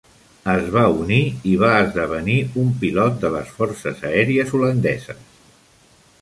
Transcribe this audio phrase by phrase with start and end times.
[0.51, 1.19] Es va unir
[1.51, 5.23] i va esdevenir un pilot de les forces aèries holandeses.